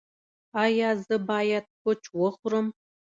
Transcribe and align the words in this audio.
ایا 0.63 0.89
زه 1.05 1.15
باید 1.29 1.65
کوچ 1.81 2.01
وخورم؟ 2.21 2.67